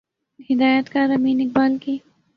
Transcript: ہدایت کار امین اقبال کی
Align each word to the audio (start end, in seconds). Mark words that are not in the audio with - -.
ہدایت 0.49 0.85
کار 0.93 1.09
امین 1.15 1.37
اقبال 1.41 1.77
کی 1.81 1.97